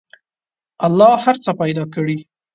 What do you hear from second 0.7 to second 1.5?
الله هر